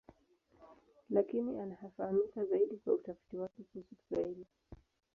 [1.09, 4.45] Lakini anafahamika zaidi kwa utafiti wake kuhusu Kiswahili.